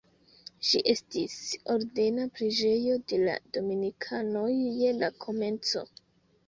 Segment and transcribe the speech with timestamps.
[0.69, 1.35] Ĝi estis
[1.75, 4.51] ordena preĝejo de la dominikanoj
[4.83, 5.89] je la komenco.